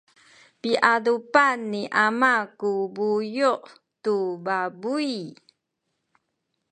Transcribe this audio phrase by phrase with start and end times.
[0.61, 3.53] piadupan ni ama ku buyu’
[4.03, 5.11] tu pabuy.